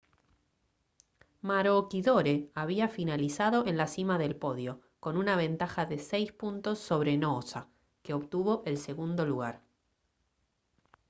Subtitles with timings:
[1.43, 7.19] maroochydore había finalizado en la cima del podio con una ventaja de seis puntos sobre
[7.19, 7.67] noosa
[8.01, 9.61] que obtuvo el segundo lugar